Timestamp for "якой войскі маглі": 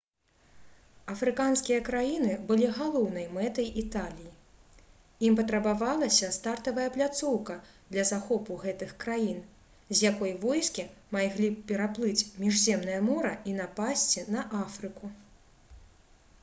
10.11-11.53